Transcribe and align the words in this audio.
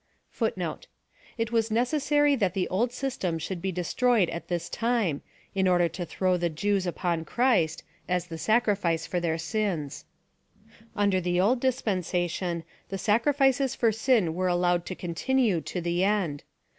It 1.37 1.51
was 1.51 1.69
necessary 1.69 2.35
that 2.35 2.55
the 2.55 2.67
old 2.69 2.91
system 2.91 3.37
should 3.37 3.61
be 3.61 3.71
destroyed 3.71 4.31
at 4.31 4.47
Ihis 4.47 4.67
time, 4.71 5.21
in 5.53 5.67
order 5.67 5.87
to 5.89 6.07
throw 6.07 6.37
the 6.37 6.49
Jews 6.49 6.87
upon 6.87 7.23
Christ, 7.23 7.83
as 8.09 8.25
the 8.25 8.37
sacrificfi 8.37 9.07
Cor 9.11 9.19
their 9.19 9.37
sins. 9.37 10.05
Under 10.95 11.21
the 11.21 11.39
old 11.39 11.59
dispensation, 11.59 12.63
the 12.89 12.97
sacrifices 12.97 13.75
tor 13.75 13.91
sin 13.91 14.33
were 14.33 14.47
allowed 14.47 14.87
to 14.87 14.95
continue 14.95 15.61
to 15.61 15.79
the 15.79 16.03
end. 16.03 16.45